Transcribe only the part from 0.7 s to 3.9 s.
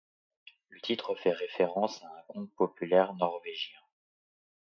titre fait référence à un conte populaire norvégien.